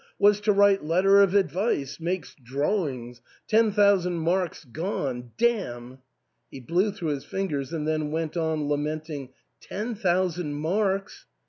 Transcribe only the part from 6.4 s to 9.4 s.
He blew through his fingers and then went on lamenting, ^*